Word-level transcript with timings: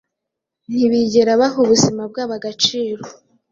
ntibigera 0.71 1.31
baha 1.39 1.57
ubuzima 1.63 2.01
bwabo 2.09 2.33
agaciro 2.39 3.03